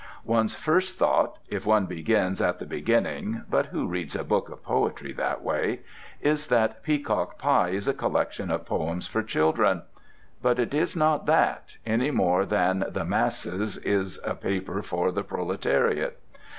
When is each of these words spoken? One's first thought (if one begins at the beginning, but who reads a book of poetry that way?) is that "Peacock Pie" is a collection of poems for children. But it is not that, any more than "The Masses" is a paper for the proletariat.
One's 0.25 0.55
first 0.55 0.97
thought 0.97 1.37
(if 1.47 1.63
one 1.63 1.85
begins 1.85 2.41
at 2.41 2.57
the 2.57 2.65
beginning, 2.65 3.43
but 3.47 3.67
who 3.67 3.85
reads 3.85 4.15
a 4.15 4.23
book 4.23 4.49
of 4.49 4.63
poetry 4.63 5.13
that 5.13 5.43
way?) 5.43 5.81
is 6.21 6.47
that 6.47 6.81
"Peacock 6.81 7.37
Pie" 7.37 7.69
is 7.69 7.87
a 7.87 7.93
collection 7.93 8.49
of 8.49 8.65
poems 8.65 9.07
for 9.07 9.21
children. 9.21 9.83
But 10.41 10.57
it 10.57 10.73
is 10.73 10.95
not 10.95 11.27
that, 11.27 11.77
any 11.85 12.09
more 12.09 12.47
than 12.47 12.83
"The 12.89 13.05
Masses" 13.05 13.77
is 13.77 14.19
a 14.23 14.33
paper 14.33 14.81
for 14.81 15.11
the 15.11 15.23
proletariat. 15.23 16.19